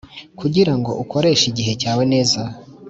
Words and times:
Kugira 0.39 0.73
ngo 0.79 0.91
ukoreshe 1.03 1.45
igihe 1.51 1.73
cyawe 1.81 2.03
neza 2.13 2.41